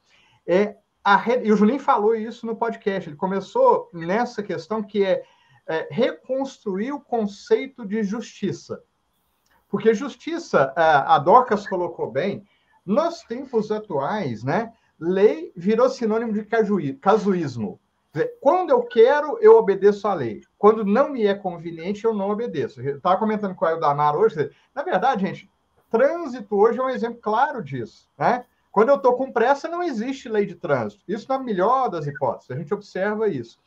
[0.46, 5.24] é a, e o Juninho falou isso no podcast, ele começou nessa questão que é,
[5.66, 8.82] é reconstruir o conceito de justiça.
[9.68, 12.44] Porque justiça, a Dorcas colocou bem,
[12.84, 16.44] nos tempos atuais, né, lei virou sinônimo de
[16.94, 17.80] casuísmo.
[18.40, 20.40] Quando eu quero, eu obedeço à lei.
[20.58, 22.82] Quando não me é conveniente, eu não obedeço.
[22.82, 24.50] Estava comentando com o Damar hoje.
[24.74, 25.48] Na verdade, gente,
[25.88, 28.08] trânsito hoje é um exemplo claro disso.
[28.18, 28.44] Né?
[28.72, 31.04] Quando eu estou com pressa, não existe lei de trânsito.
[31.06, 32.50] Isso na melhor das hipóteses.
[32.50, 33.58] A gente observa isso.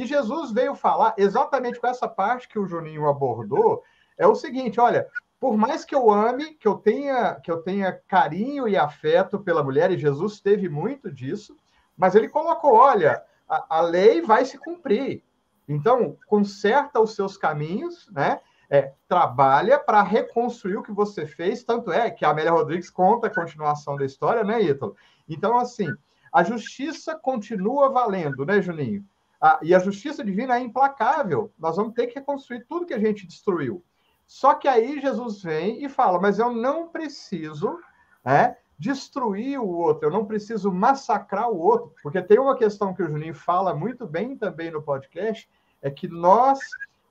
[0.00, 3.82] E Jesus veio falar exatamente com essa parte que o Juninho abordou.
[4.16, 5.06] É o seguinte: olha,
[5.38, 9.62] por mais que eu ame, que eu tenha, que eu tenha carinho e afeto pela
[9.62, 11.54] mulher, e Jesus teve muito disso,
[11.98, 15.22] mas ele colocou: olha, a, a lei vai se cumprir.
[15.68, 18.40] Então, conserta os seus caminhos, né?
[18.70, 23.26] É, trabalha para reconstruir o que você fez, tanto é que a Amélia Rodrigues conta
[23.26, 24.96] a continuação da história, né, Ítalo?
[25.28, 25.92] Então, assim,
[26.32, 29.04] a justiça continua valendo, né, Juninho?
[29.40, 31.50] Ah, e a justiça divina é implacável.
[31.58, 33.82] Nós vamos ter que reconstruir tudo que a gente destruiu.
[34.26, 37.78] Só que aí Jesus vem e fala: Mas eu não preciso
[38.24, 43.02] é, destruir o outro, eu não preciso massacrar o outro, porque tem uma questão que
[43.02, 45.50] o Juninho fala muito bem também no podcast,
[45.82, 46.60] é que nós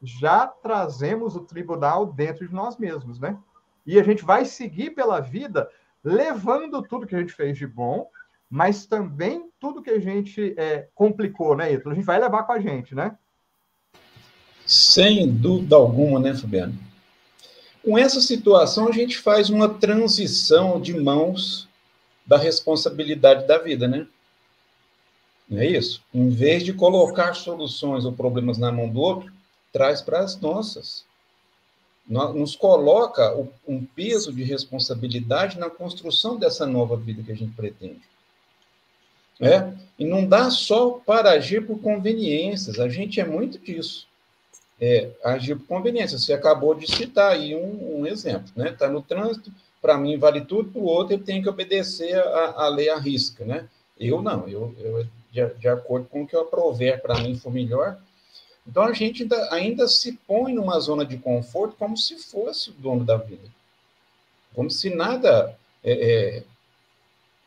[0.02, 3.38] já trazemos o tribunal dentro de nós mesmos, né?
[3.86, 5.70] E a gente vai seguir pela vida
[6.04, 8.10] levando tudo que a gente fez de bom,
[8.50, 11.92] mas também tudo que a gente é, complicou, né, Ítalo?
[11.92, 13.18] A gente vai levar com a gente, né?
[14.66, 16.78] Sem dúvida alguma, né, Fabiano?
[17.84, 21.68] Com essa situação, a gente faz uma transição de mãos
[22.26, 24.08] da responsabilidade da vida, né?
[25.50, 26.04] Não é isso?
[26.14, 29.32] Em vez de colocar soluções ou problemas na mão do outro,
[29.74, 31.04] traz para as nossas.
[32.08, 33.36] Nos coloca
[33.68, 38.02] um peso de responsabilidade na construção dessa nova vida que a gente pretende.
[39.40, 39.72] É?
[39.98, 44.10] E não dá só para agir por conveniências, a gente é muito disso
[44.80, 46.18] é, agir por conveniência.
[46.18, 48.70] Você acabou de citar aí um, um exemplo, né?
[48.70, 52.64] Está no trânsito, para mim vale tudo, para o outro ele tem que obedecer a,
[52.64, 53.68] a lei à risca, né?
[54.00, 57.52] Eu não, eu, eu de, de acordo com o que eu aprover para mim for
[57.52, 57.98] melhor.
[58.66, 62.74] Então a gente ainda, ainda se põe numa zona de conforto como se fosse o
[62.74, 63.48] dono da vida,
[64.54, 66.44] como se nada é, é,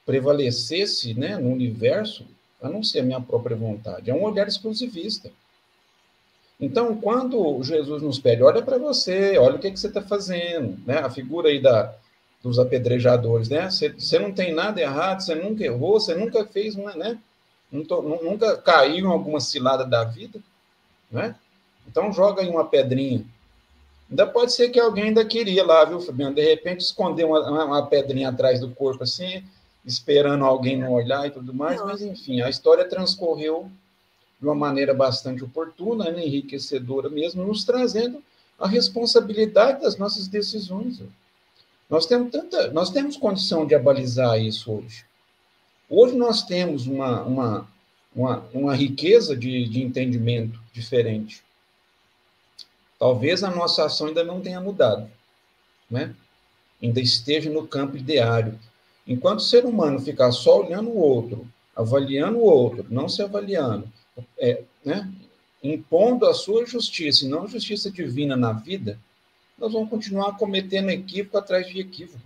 [0.04, 2.26] prevalecesse né, no universo
[2.60, 4.10] a não ser a minha própria vontade.
[4.10, 5.30] É um olhar exclusivista.
[6.60, 10.78] Então, quando Jesus nos pede, olha para você, olha o que, que você está fazendo,
[10.86, 10.98] né?
[10.98, 11.92] A figura aí da,
[12.40, 13.68] dos apedrejadores, né?
[13.68, 17.18] Você, não tem nada errado, você nunca errou, você nunca fez, né?
[17.70, 20.38] Nunca caiu em alguma cilada da vida,
[21.10, 21.34] né?
[21.88, 23.24] Então, joga aí uma pedrinha.
[24.08, 26.34] Ainda pode ser que alguém ainda queria lá, viu, Fabiano?
[26.34, 29.42] De repente, esconder uma, uma pedrinha atrás do corpo, assim,
[29.84, 33.70] esperando alguém não olhar e tudo mais, mas, enfim, a história transcorreu
[34.40, 38.22] de uma maneira bastante oportuna, né, enriquecedora mesmo, nos trazendo
[38.58, 41.00] a responsabilidade das nossas decisões.
[41.88, 45.04] Nós temos tanta, nós temos condição de abalizar isso hoje.
[45.88, 47.68] Hoje nós temos uma, uma,
[48.14, 51.42] uma, uma riqueza de, de entendimento diferente.
[52.98, 55.10] Talvez a nossa ação ainda não tenha mudado,
[55.90, 56.14] né?
[56.82, 58.58] ainda esteja no campo ideário.
[59.06, 63.90] Enquanto o ser humano ficar só olhando o outro, avaliando o outro, não se avaliando,
[64.38, 65.10] é, né,
[65.62, 68.98] impondo a sua justiça e não justiça divina na vida,
[69.58, 72.20] nós vamos continuar cometendo equívoco atrás de equívoco.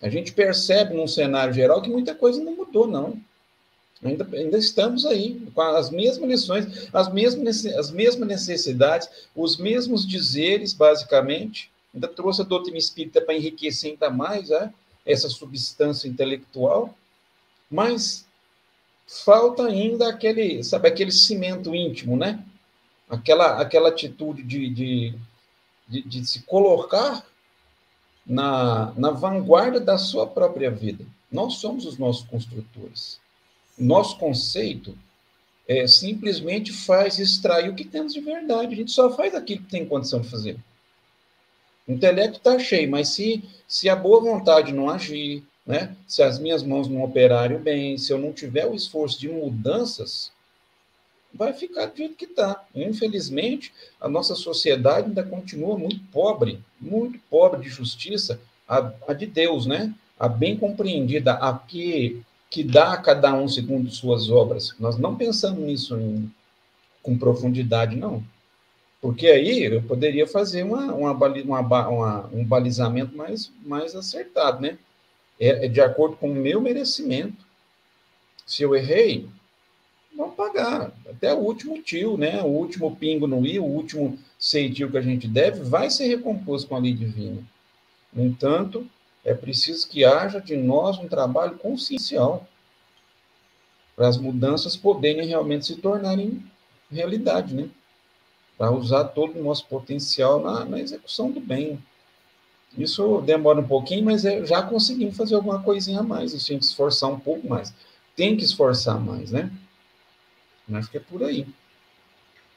[0.00, 3.20] A gente percebe num cenário geral que muita coisa não mudou, não.
[4.02, 10.06] Ainda, ainda estamos aí, com as mesmas lições, as mesmas, as mesmas necessidades, os mesmos
[10.06, 11.70] dizeres, basicamente.
[11.94, 14.70] Ainda trouxe a doutrina espírita para enriquecer ainda mais é,
[15.06, 16.94] essa substância intelectual,
[17.70, 18.26] mas
[19.06, 22.44] falta ainda aquele, sabe, aquele cimento íntimo, né?
[23.08, 25.14] Aquela, aquela atitude de, de,
[25.88, 27.24] de, de se colocar
[28.26, 31.06] na, na vanguarda da sua própria vida.
[31.30, 33.20] Nós somos os nossos construtores.
[33.78, 34.98] Nosso conceito
[35.68, 38.74] é, simplesmente faz extrair o que temos de verdade.
[38.74, 40.58] A gente só faz aquilo que tem condição de fazer.
[41.86, 45.96] O intelecto está cheio, mas se, se a boa vontade não agir, né?
[46.06, 50.32] Se as minhas mãos não operarem bem, se eu não tiver o esforço de mudanças,
[51.32, 52.64] vai ficar do jeito que está.
[52.74, 59.26] Infelizmente, a nossa sociedade ainda continua muito pobre, muito pobre de justiça, a, a de
[59.26, 59.94] Deus, né?
[60.18, 64.74] A bem compreendida, a que, que dá a cada um segundo suas obras.
[64.78, 66.28] Nós não pensamos nisso ainda
[67.06, 68.24] com profundidade, não.
[69.00, 74.78] Porque aí eu poderia fazer uma, uma, uma, uma, um balizamento mais, mais acertado, né?
[75.38, 77.44] É, é de acordo com o meu merecimento.
[78.46, 79.28] Se eu errei,
[80.16, 80.92] vamos pagar.
[81.08, 82.42] Até o último tio, né?
[82.42, 86.68] O último pingo no i, o último ceitil que a gente deve, vai ser recomposto
[86.68, 87.42] com a lei divina.
[88.12, 88.86] No entanto,
[89.24, 92.46] é preciso que haja de nós um trabalho consciencial
[93.94, 96.42] para as mudanças poderem realmente se tornarem
[96.90, 97.68] realidade, né?
[98.56, 101.82] Para usar todo o nosso potencial na, na, execução do bem.
[102.76, 106.32] Isso demora um pouquinho, mas é, já conseguimos fazer alguma coisinha a mais.
[106.32, 107.74] A gente tem que esforçar um pouco mais.
[108.14, 109.50] Tem que esforçar mais, né?
[110.72, 111.46] Acho que é por aí.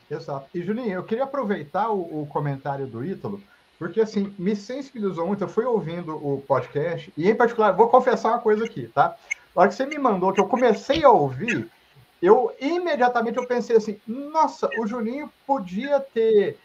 [0.09, 0.47] Exato.
[0.53, 3.41] E, Juninho, eu queria aproveitar o, o comentário do Ítalo,
[3.77, 5.43] porque, assim, me sensibilizou muito.
[5.43, 9.15] Eu fui ouvindo o podcast, e, em particular, vou confessar uma coisa aqui, tá?
[9.55, 11.69] Na hora que você me mandou, que eu comecei a ouvir,
[12.21, 16.58] eu imediatamente eu pensei assim, nossa, o Juninho podia ter,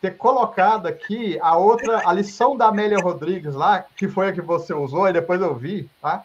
[0.00, 4.40] ter colocado aqui a outra, a lição da Amélia Rodrigues lá, que foi a que
[4.40, 6.24] você usou, e depois eu vi, tá?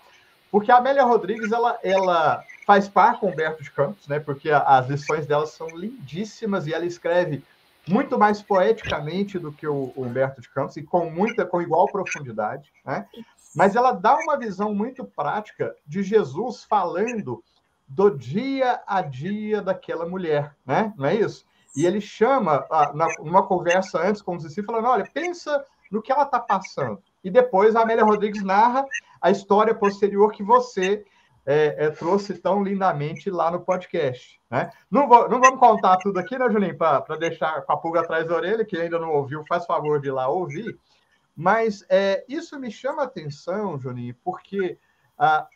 [0.50, 4.20] Porque a Amélia Rodrigues, ela, ela faz par com Humberto de Campos, né?
[4.20, 7.44] Porque as lições dela são lindíssimas e ela escreve
[7.88, 12.72] muito mais poeticamente do que o Humberto de Campos e com muita, com igual profundidade,
[12.86, 13.06] né?
[13.56, 17.44] Mas ela dá uma visão muito prática de Jesus falando
[17.88, 20.94] do dia a dia daquela mulher, né?
[20.98, 21.46] Não é isso?
[21.76, 22.66] E ele chama,
[23.20, 27.02] numa conversa antes com os discípulos, falando: olha, pensa no que ela está passando.
[27.24, 28.86] E depois a Amélia Rodrigues narra
[29.22, 31.06] a história posterior que você
[31.46, 34.40] é, é, trouxe tão lindamente lá no podcast.
[34.50, 34.70] Né?
[34.92, 38.28] Não, vou, não vamos contar tudo aqui, né, Juninho, para deixar com a pulga atrás
[38.28, 40.78] da orelha, que ainda não ouviu, faz favor de ir lá ouvir.
[41.36, 44.78] Mas é, isso me chama atenção, Juninho, porque,
[45.18, 45.48] ah,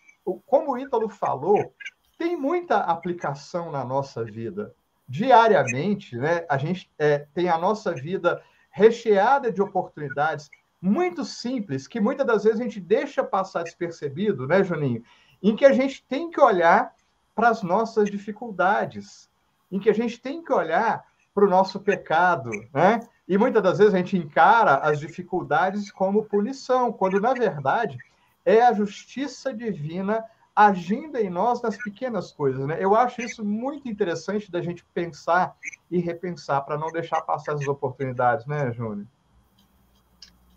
[0.46, 1.74] como o Ítalo falou,
[2.22, 4.76] tem muita aplicação na nossa vida.
[5.10, 10.48] Diariamente, né, a gente é, tem a nossa vida recheada de oportunidades
[10.80, 15.04] muito simples, que muitas das vezes a gente deixa passar despercebido, né, Juninho?
[15.42, 16.94] Em que a gente tem que olhar
[17.34, 19.28] para as nossas dificuldades,
[19.72, 21.04] em que a gente tem que olhar
[21.34, 23.00] para o nosso pecado, né?
[23.28, 27.98] E muitas das vezes a gente encara as dificuldades como punição, quando na verdade
[28.46, 30.24] é a justiça divina
[30.68, 32.78] agindo em nós nas pequenas coisas, né?
[32.80, 35.56] Eu acho isso muito interessante da gente pensar
[35.90, 39.06] e repensar para não deixar passar as oportunidades, né, Júnior?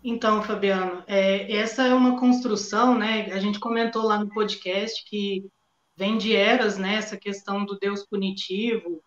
[0.03, 3.31] Então, Fabiano, é, essa é uma construção, né?
[3.31, 5.45] A gente comentou lá no podcast que
[5.97, 6.95] vem de eras, né?
[6.95, 9.01] Essa questão do Deus punitivo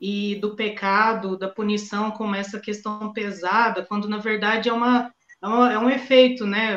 [0.00, 5.10] e do pecado, da punição como essa questão pesada, quando na verdade é uma
[5.42, 6.76] é, é um efeito, né?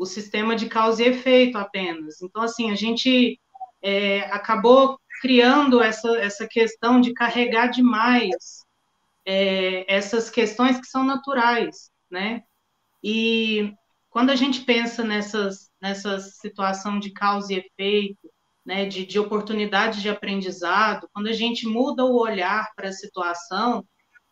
[0.00, 2.22] O, sistema de causa e efeito apenas.
[2.22, 3.38] Então, assim, a gente
[3.82, 8.64] é, acabou criando essa, essa questão de carregar demais
[9.24, 12.42] é, essas questões que são naturais, né?
[13.02, 13.72] E
[14.10, 18.30] quando a gente pensa nessas, nessa situação de causa e efeito,
[18.64, 23.84] né, de, de oportunidade de aprendizado, quando a gente muda o olhar para a situação,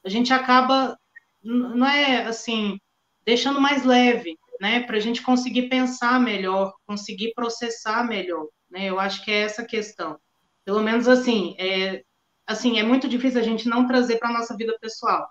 [0.05, 0.99] a gente acaba,
[1.43, 2.79] não é assim,
[3.25, 8.99] deixando mais leve, né, para a gente conseguir pensar melhor, conseguir processar melhor, né, eu
[8.99, 10.19] acho que é essa questão.
[10.65, 12.03] Pelo menos assim, é,
[12.47, 15.29] assim, é muito difícil a gente não trazer para nossa vida pessoal,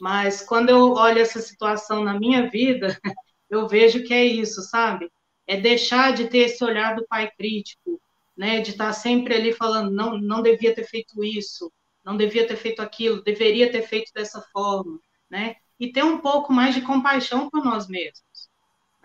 [0.00, 2.98] mas quando eu olho essa situação na minha vida,
[3.50, 5.10] eu vejo que é isso, sabe?
[5.46, 8.00] É deixar de ter esse olhar do pai crítico,
[8.36, 8.60] né?
[8.60, 11.72] De estar sempre ali falando, não, não devia ter feito isso,
[12.04, 15.56] não devia ter feito aquilo, deveria ter feito dessa forma, né?
[15.80, 18.22] E ter um pouco mais de compaixão por nós mesmos,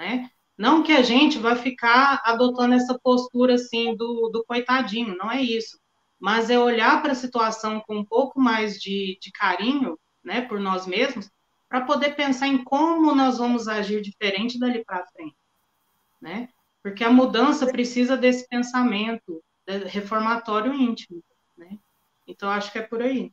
[0.03, 0.29] né?
[0.57, 5.41] Não que a gente vai ficar adotando essa postura assim do, do coitadinho, não é
[5.41, 5.79] isso.
[6.19, 10.59] Mas é olhar para a situação com um pouco mais de, de carinho né, por
[10.59, 11.29] nós mesmos,
[11.67, 15.35] para poder pensar em como nós vamos agir diferente dali para frente,
[16.21, 16.49] né?
[16.83, 19.41] Porque a mudança precisa desse pensamento
[19.87, 21.23] reformatório íntimo,
[21.57, 21.79] né?
[22.27, 23.31] Então acho que é por aí.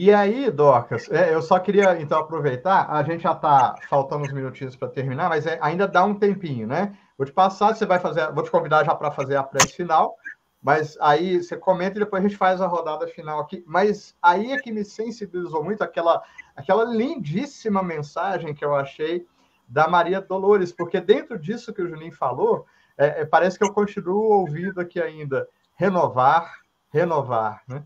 [0.00, 4.32] E aí, Docas, é, eu só queria então aproveitar, a gente já está faltando uns
[4.32, 6.96] minutinhos para terminar, mas é, ainda dá um tempinho, né?
[7.16, 10.14] Vou te passar, você vai fazer, vou te convidar já para fazer a prece final,
[10.62, 13.64] mas aí você comenta e depois a gente faz a rodada final aqui.
[13.66, 16.22] Mas aí é que me sensibilizou muito aquela,
[16.54, 19.26] aquela lindíssima mensagem que eu achei
[19.66, 23.72] da Maria Dolores, porque dentro disso que o Juninho falou, é, é, parece que eu
[23.72, 25.48] continuo ouvindo aqui ainda.
[25.74, 26.52] Renovar,
[26.88, 27.82] renovar, né?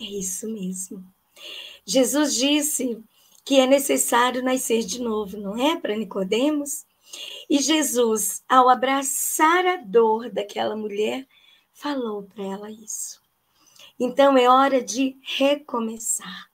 [0.00, 1.04] É isso mesmo.
[1.86, 3.02] Jesus disse
[3.44, 5.78] que é necessário nascer de novo, não é?
[5.78, 6.86] Para Nicodemos.
[7.48, 11.26] E Jesus, ao abraçar a dor daquela mulher,
[11.72, 13.20] falou para ela isso.
[13.98, 16.50] Então é hora de recomeçar.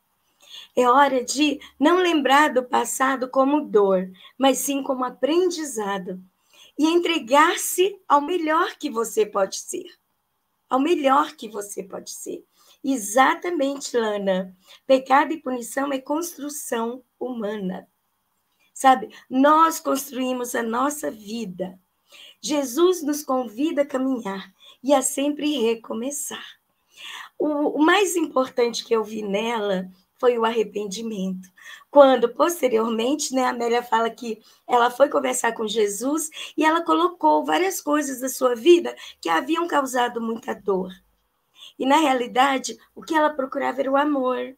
[0.76, 6.20] É hora de não lembrar do passado como dor, mas sim como aprendizado.
[6.78, 9.86] E entregar-se ao melhor que você pode ser.
[10.68, 12.44] Ao melhor que você pode ser.
[12.82, 14.56] Exatamente, Lana.
[14.86, 17.86] Pecado e punição é construção humana.
[18.72, 19.10] Sabe?
[19.28, 21.78] Nós construímos a nossa vida.
[22.40, 24.52] Jesus nos convida a caminhar
[24.82, 26.60] e a sempre recomeçar.
[27.38, 31.48] O, mais importante que eu vi nela foi o arrependimento.
[31.90, 37.44] Quando, posteriormente, né, a Amélia fala que ela foi conversar com Jesus e ela colocou
[37.44, 40.92] várias coisas da sua vida que haviam causado muita dor.
[41.78, 44.56] E, na realidade, o que ela procurava era o amor,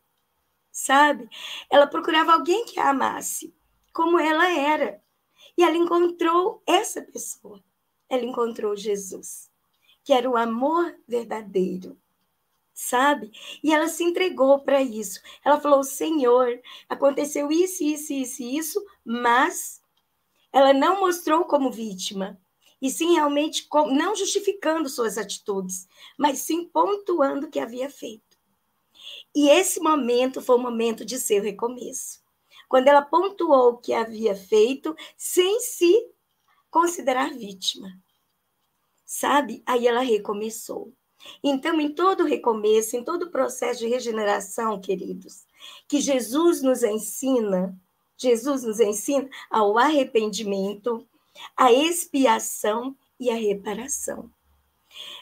[0.71, 1.29] sabe?
[1.71, 3.55] Ela procurava alguém que a amasse,
[3.93, 5.03] como ela era.
[5.57, 7.63] E ela encontrou essa pessoa.
[8.09, 9.51] Ela encontrou Jesus,
[10.05, 11.97] que era o amor verdadeiro
[12.75, 13.31] sabe?
[13.63, 15.21] E ela se entregou para isso.
[15.45, 19.81] Ela falou: Senhor, aconteceu isso, isso, isso, isso, mas
[20.53, 22.41] ela não mostrou como vítima.
[22.83, 25.87] E sim, realmente, não justificando suas atitudes,
[26.19, 28.37] mas sim pontuando o que havia feito.
[29.33, 32.21] E esse momento foi o momento de seu recomeço.
[32.69, 36.11] Quando ela pontuou o que havia feito, sem se
[36.69, 37.89] considerar vítima.
[39.05, 39.63] Sabe?
[39.65, 40.93] Aí ela recomeçou.
[41.45, 45.47] Então, em todo recomeço, em todo processo de regeneração, queridos,
[45.87, 47.79] que Jesus nos ensina,
[48.17, 51.07] Jesus nos ensina ao arrependimento,
[51.57, 54.31] à expiação e à reparação.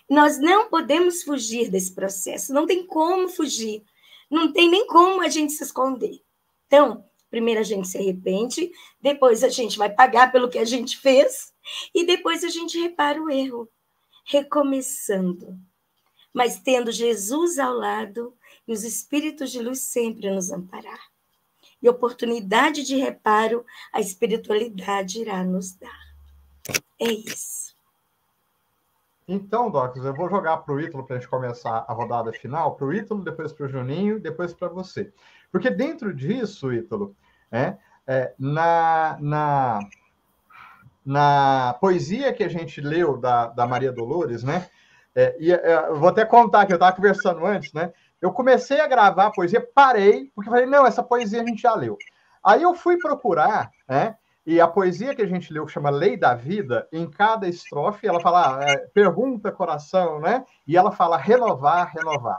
[0.08, 3.84] Nós não podemos fugir desse processo, não tem como fugir,
[4.30, 6.20] não tem nem como a gente se esconder.
[6.66, 10.98] Então, primeiro a gente se arrepende, depois a gente vai pagar pelo que a gente
[10.98, 11.52] fez
[11.94, 13.68] e depois a gente repara o erro,
[14.24, 15.58] recomeçando
[16.32, 18.34] mas tendo Jesus ao lado
[18.66, 21.09] e os espíritos de luz sempre nos amparar.
[21.82, 26.00] E oportunidade de reparo a espiritualidade irá nos dar.
[27.00, 27.74] É isso.
[29.26, 32.74] Então, Docos, eu vou jogar para o Ítalo para a gente começar a rodada final,
[32.74, 35.12] para o Ítalo, depois para o Juninho, depois para você.
[35.52, 37.14] Porque dentro disso, Ítalo,
[37.50, 37.76] é,
[38.06, 39.80] é, na, na,
[41.06, 44.68] na poesia que a gente leu da, da Maria Dolores, né?
[45.14, 47.92] É, e é, eu vou até contar que eu estava conversando antes, né?
[48.20, 51.74] Eu comecei a gravar a poesia, parei, porque falei, não, essa poesia a gente já
[51.74, 51.96] leu.
[52.44, 54.16] Aí eu fui procurar, né?
[54.46, 58.06] E a poesia que a gente leu, que chama Lei da Vida, em cada estrofe,
[58.06, 60.44] ela fala, é, pergunta coração, né?
[60.66, 62.38] E ela fala renovar, renovar.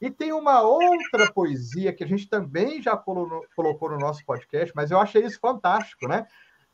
[0.00, 4.90] E tem uma outra poesia que a gente também já colocou no nosso podcast, mas
[4.90, 6.26] eu achei isso fantástico, né?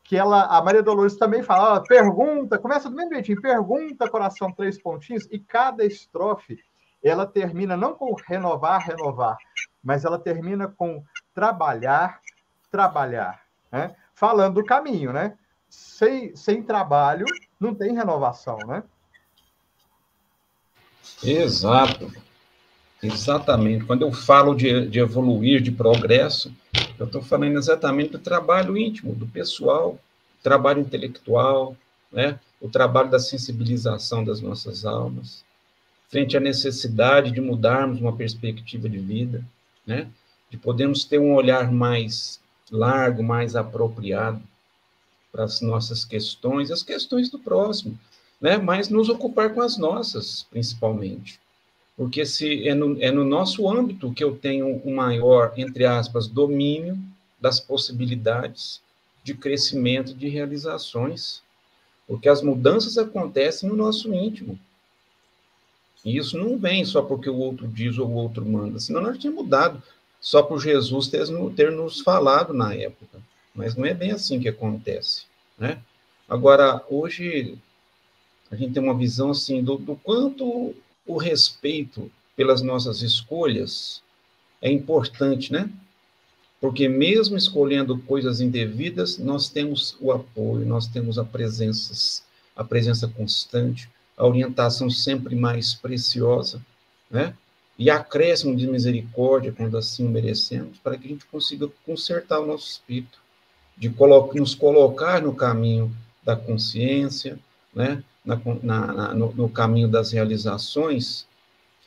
[0.09, 4.81] que ela, a Maria Dolores também fala, pergunta, começa do mesmo jeitinho, pergunta, coração, três
[4.81, 6.57] pontinhos, e cada estrofe,
[7.03, 9.37] ela termina não com renovar, renovar,
[9.83, 12.19] mas ela termina com trabalhar,
[12.71, 13.41] trabalhar,
[13.71, 13.95] né?
[14.13, 15.37] Falando do caminho, né?
[15.69, 17.25] Sem, sem trabalho,
[17.59, 18.83] não tem renovação, né?
[21.23, 22.11] Exato.
[23.01, 23.85] Exatamente.
[23.85, 26.53] Quando eu falo de, de evoluir, de progresso,
[26.97, 29.97] eu estou falando exatamente do trabalho íntimo, do pessoal,
[30.43, 31.75] trabalho intelectual,
[32.11, 32.39] né?
[32.59, 35.45] o trabalho da sensibilização das nossas almas,
[36.09, 39.43] frente à necessidade de mudarmos uma perspectiva de vida,
[39.85, 40.07] né?
[40.49, 42.39] de podermos ter um olhar mais
[42.71, 44.41] largo, mais apropriado
[45.31, 47.97] para as nossas questões, as questões do próximo,
[48.41, 48.57] né?
[48.57, 51.39] mas nos ocupar com as nossas, principalmente
[51.99, 56.27] porque se é no, é no nosso âmbito que eu tenho um maior, entre aspas,
[56.27, 56.97] domínio
[57.41, 58.81] das possibilidades
[59.21, 61.41] de crescimento, de realizações,
[62.07, 64.57] porque as mudanças acontecem no nosso íntimo.
[66.03, 69.17] E isso não vem só porque o outro diz ou o outro manda, senão nós
[69.17, 69.81] tínhamos mudado
[70.21, 71.25] só por Jesus ter,
[71.55, 73.19] ter nos falado na época.
[73.53, 75.23] Mas não é bem assim que acontece,
[75.57, 75.81] né?
[76.27, 77.57] Agora, hoje,
[78.51, 80.75] a gente tem uma visão, assim, do, do quanto
[81.05, 84.01] o respeito pelas nossas escolhas
[84.61, 85.69] é importante, né?
[86.61, 92.21] Porque mesmo escolhendo coisas indevidas, nós temos o apoio, nós temos a presença,
[92.55, 93.89] a presença constante,
[94.19, 96.61] a orientação sempre mais preciosa,
[97.09, 97.33] né?
[97.77, 102.69] E acréscimo de misericórdia quando assim merecemos, para que a gente consiga consertar o nosso
[102.69, 103.17] espírito,
[103.77, 107.39] de colo nos colocar no caminho da consciência,
[107.73, 108.03] né?
[108.25, 111.25] na, na, no, no caminho das realizações,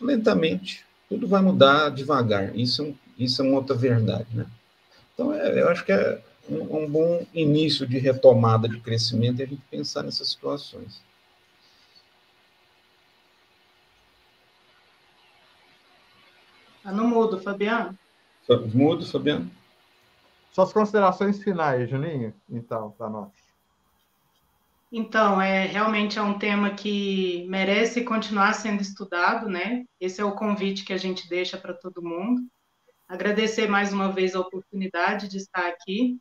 [0.01, 2.57] lentamente, tudo vai mudar devagar.
[2.57, 4.47] Isso, é isso é uma outra verdade, né?
[5.15, 6.19] Então, é, eu acho que é
[6.49, 11.01] um, um, bom início de retomada de crescimento a gente pensar nessas situações.
[16.93, 17.99] No mudo, Fabiano.
[18.75, 19.51] Mudo, Fabiano.
[20.53, 23.31] Suas considerações finais, Juninho, então, para nós.
[24.93, 29.85] Então, é realmente é um tema que merece continuar sendo estudado, né?
[29.99, 32.43] Esse é o convite que a gente deixa para todo mundo.
[33.09, 36.19] Agradecer mais uma vez a oportunidade de estar aqui.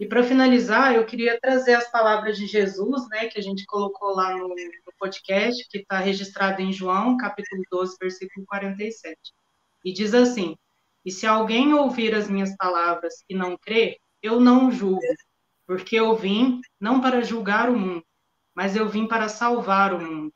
[0.00, 4.14] E para finalizar, eu queria trazer as palavras de Jesus, né, que a gente colocou
[4.14, 9.18] lá no, no podcast, que está registrado em João, capítulo 12, versículo 47.
[9.86, 10.56] E diz assim:
[11.04, 15.00] E se alguém ouvir as minhas palavras e não crer, eu não julgo,
[15.64, 18.04] porque eu vim não para julgar o mundo,
[18.52, 20.34] mas eu vim para salvar o mundo.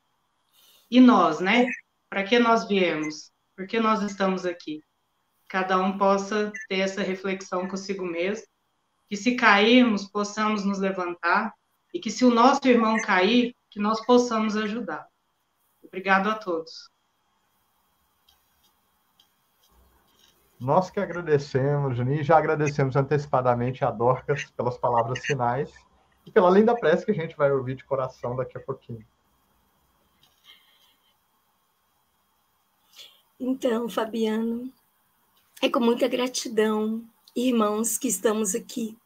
[0.88, 1.66] E nós, né?
[2.08, 3.32] Para que nós viemos?
[3.56, 4.84] Por que nós estamos aqui?
[5.48, 8.46] Cada um possa ter essa reflexão consigo mesmo,
[9.08, 11.52] que se cairmos, possamos nos levantar,
[11.92, 15.08] e que se o nosso irmão cair, que nós possamos ajudar.
[15.82, 16.88] Obrigado a todos.
[20.60, 25.72] Nós que agradecemos, Juninho, já agradecemos antecipadamente a Dorcas pelas palavras finais
[26.26, 29.02] e pela linda prece que a gente vai ouvir de coração daqui a pouquinho.
[33.40, 34.70] Então, Fabiano,
[35.62, 37.02] é com muita gratidão,
[37.34, 38.98] irmãos, que estamos aqui,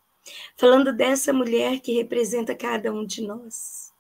[0.57, 3.93] falando dessa mulher que representa cada um de nós.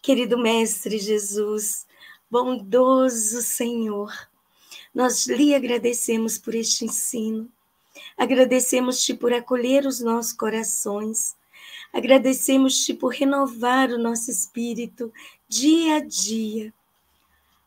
[0.00, 1.88] Querido Mestre Jesus,
[2.30, 4.12] bondoso Senhor,
[4.96, 7.52] nós lhe agradecemos por este ensino,
[8.16, 11.36] agradecemos-te por acolher os nossos corações,
[11.92, 15.12] agradecemos-te por renovar o nosso espírito
[15.46, 16.72] dia a dia,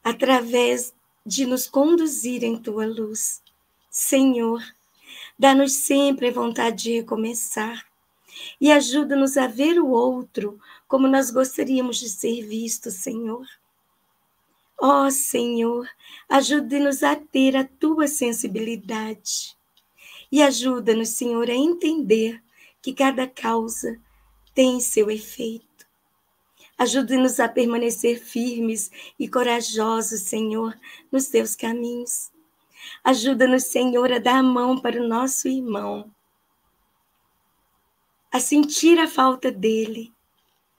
[0.04, 0.92] através
[1.24, 3.44] de nos conduzir em tua luz.
[3.92, 4.64] Senhor,
[5.38, 7.86] dá-nos sempre a vontade de recomeçar
[8.60, 13.46] e ajuda-nos a ver o outro como nós gostaríamos de ser vistos, Senhor.
[14.82, 15.90] Ó oh, Senhor,
[16.30, 19.58] ajude-nos a ter a tua sensibilidade.
[20.32, 22.42] E ajuda-nos, Senhor, a entender
[22.82, 24.00] que cada causa
[24.54, 25.66] tem seu efeito.
[26.78, 30.80] Ajude-nos a permanecer firmes e corajosos, Senhor,
[31.12, 32.32] nos teus caminhos.
[33.04, 36.10] Ajuda-nos, Senhor, a dar a mão para o nosso irmão,
[38.32, 40.14] a sentir a falta dele,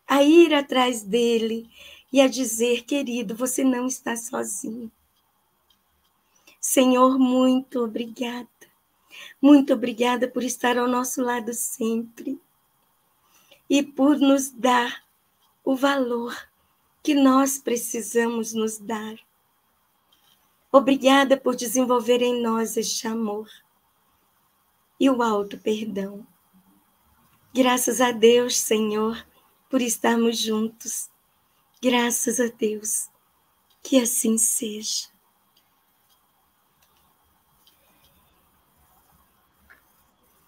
[0.09, 1.69] a ir atrás dele
[2.13, 4.91] e a dizer: querido, você não está sozinho.
[6.61, 8.49] Senhor, muito obrigada.
[9.41, 12.41] Muito obrigada por estar ao nosso lado sempre
[13.69, 15.05] e por nos dar
[15.65, 16.37] o valor
[17.03, 19.17] que nós precisamos nos dar.
[20.71, 23.49] Obrigada por desenvolver em nós este amor
[24.99, 26.27] e o alto perdão.
[27.53, 29.27] Graças a Deus, Senhor,
[29.69, 31.10] por estarmos juntos
[31.83, 33.09] Graças a Deus.
[33.83, 35.09] Que assim seja.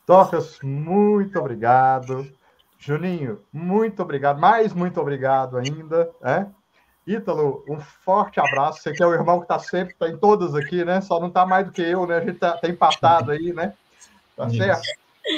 [0.04, 2.30] Tocas, muito obrigado.
[2.78, 4.38] Juninho, muito obrigado.
[4.38, 6.10] Mais muito obrigado ainda.
[6.22, 6.46] É?
[7.06, 8.82] Ítalo, um forte abraço.
[8.82, 11.00] Você que é o irmão que está sempre, está em todas aqui, né?
[11.00, 12.16] Só não está mais do que eu, né?
[12.16, 13.72] A gente está tá empatado aí, né?
[14.36, 14.82] Tá certo?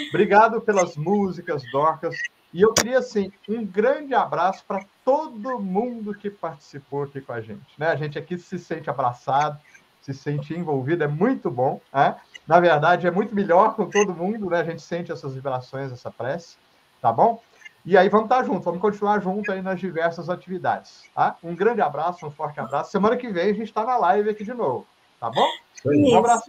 [0.08, 2.16] Obrigado pelas músicas, Dorcas.
[2.54, 7.40] E eu queria, assim, um grande abraço para todo mundo que participou aqui com a
[7.40, 7.66] gente.
[7.76, 7.88] Né?
[7.88, 9.58] A gente aqui se sente abraçado,
[10.00, 11.80] se sente envolvido, é muito bom.
[11.92, 12.14] Né?
[12.46, 14.60] Na verdade, é muito melhor com todo mundo, né?
[14.60, 16.56] A gente sente essas vibrações, essa prece,
[17.02, 17.42] tá bom?
[17.84, 21.36] E aí vamos estar juntos, vamos continuar juntos aí nas diversas atividades, tá?
[21.42, 22.92] Um grande abraço, um forte abraço.
[22.92, 24.86] Semana que vem a gente está na live aqui de novo,
[25.18, 25.46] tá bom?
[25.84, 26.44] Um abraço.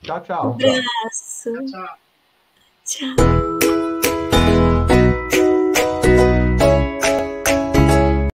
[0.00, 0.46] Tchau, tchau.
[0.46, 1.52] Um abraço.
[1.66, 1.86] Tchau.
[2.84, 3.61] tchau.